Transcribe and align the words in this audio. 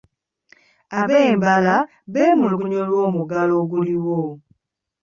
Ab’ebbaala 0.99 1.75
bemmulugunya 2.13 2.77
olwo 2.85 3.05
muggalo 3.15 3.53
oguluddewo. 3.61 4.19